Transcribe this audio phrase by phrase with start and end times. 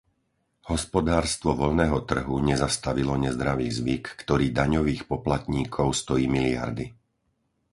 [0.71, 6.85] Hospodárstvo voľného trhu nezastavilo nezdravý zvyk, ktorý daňových poplatníkov stojí miliardy.